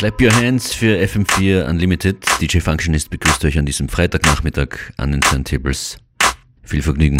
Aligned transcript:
Clap 0.00 0.18
Your 0.18 0.32
Hands 0.32 0.72
für 0.72 0.96
FM4 0.96 1.68
Unlimited. 1.68 2.24
DJ 2.40 2.60
Functionist 2.60 3.10
begrüßt 3.10 3.44
euch 3.44 3.58
an 3.58 3.66
diesem 3.66 3.90
Freitagnachmittag 3.90 4.94
an 4.96 5.12
den 5.12 5.20
Turntables. 5.20 5.98
Viel 6.62 6.80
Vergnügen. 6.80 7.18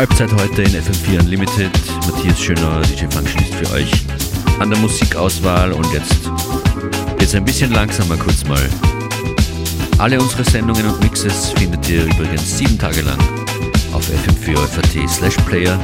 Halbzeit 0.00 0.32
heute 0.32 0.62
in 0.62 0.70
FM4 0.70 1.20
Unlimited. 1.20 1.70
Matthias 2.06 2.40
Schöner, 2.40 2.80
DJ 2.80 3.04
Functionist 3.10 3.54
für 3.54 3.70
euch 3.74 3.92
an 4.58 4.70
der 4.70 4.78
Musikauswahl 4.78 5.72
und 5.72 5.92
jetzt 5.92 6.16
geht's 7.18 7.34
ein 7.34 7.44
bisschen 7.44 7.70
langsamer 7.70 8.16
kurz 8.16 8.42
mal. 8.44 8.66
Alle 9.98 10.18
unsere 10.18 10.42
Sendungen 10.42 10.86
und 10.86 11.02
Mixes 11.02 11.50
findet 11.50 11.86
ihr 11.90 12.06
übrigens 12.06 12.56
sieben 12.56 12.78
Tage 12.78 13.02
lang 13.02 13.18
auf 13.92 14.08
fm4 14.08 15.06
slash 15.06 15.36
player 15.44 15.78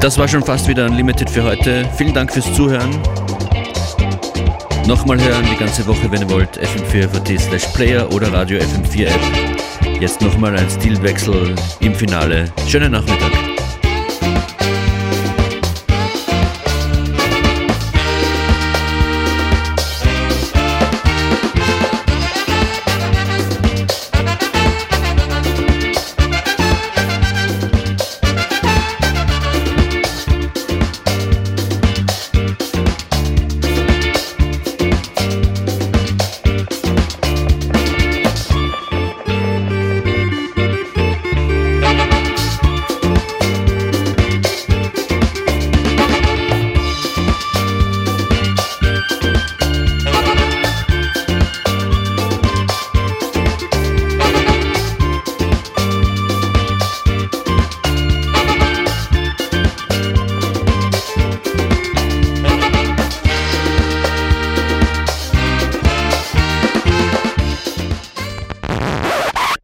Das 0.00 0.16
war 0.16 0.26
schon 0.26 0.42
fast 0.42 0.66
wieder 0.66 0.86
Unlimited 0.86 1.28
für 1.28 1.44
heute. 1.44 1.86
Vielen 1.96 2.14
Dank 2.14 2.32
fürs 2.32 2.50
Zuhören. 2.54 2.90
Nochmal 4.86 5.20
hören 5.22 5.44
die 5.52 5.56
ganze 5.56 5.86
Woche, 5.86 6.10
wenn 6.10 6.22
ihr 6.22 6.30
wollt, 6.30 6.58
fm4.at 6.58 7.38
slash 7.38 7.66
player 7.74 8.10
oder 8.10 8.32
Radio 8.32 8.58
FM4 8.58 9.06
App. 9.08 10.00
Jetzt 10.00 10.22
nochmal 10.22 10.56
ein 10.56 10.70
Stilwechsel 10.70 11.54
im 11.80 11.94
Finale. 11.94 12.50
Schönen 12.66 12.92
Nachmittag. 12.92 13.49